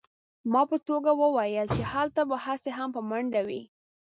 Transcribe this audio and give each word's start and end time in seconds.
ما 0.51 0.61
په 0.69 0.75
ټوکه 0.85 1.13
وویل 1.21 1.67
چې 1.75 1.81
هلته 1.93 2.21
به 2.29 2.35
هسې 2.45 2.71
هم 2.77 2.89
په 2.95 3.01
منډه 3.09 3.41
وې 3.47 3.61